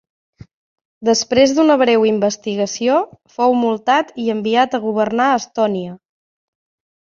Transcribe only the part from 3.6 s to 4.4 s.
multat i